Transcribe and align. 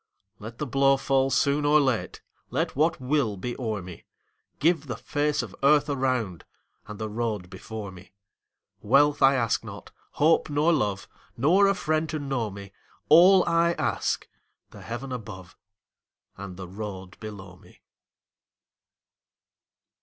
Let 0.39 0.57
the 0.57 0.65
blow 0.65 0.97
fall 0.97 1.29
soon 1.29 1.63
or 1.63 1.79
late, 1.79 2.23
Let 2.49 2.75
what 2.75 2.99
will 2.99 3.37
be 3.37 3.55
o'er 3.59 3.83
me; 3.83 4.05
Give 4.57 4.87
the 4.87 4.95
face 4.97 5.43
of 5.43 5.55
earth 5.61 5.91
around, 5.91 6.43
And 6.87 6.97
the 6.97 7.07
road 7.07 7.51
before 7.51 7.91
me. 7.91 8.11
Wealth 8.81 9.21
I 9.21 9.35
ask 9.35 9.63
not, 9.63 9.91
hope 10.13 10.49
nor 10.49 10.73
love, 10.73 11.07
Nor 11.37 11.67
a 11.67 11.75
friend 11.75 12.09
to 12.09 12.17
know 12.17 12.49
me; 12.49 12.71
All 13.09 13.47
I 13.47 13.73
ask, 13.73 14.27
the 14.71 14.81
heaven 14.81 15.11
above 15.11 15.55
And 16.35 16.57
the 16.57 16.67
road 16.67 17.19
below 17.19 17.57
me. 17.57 17.81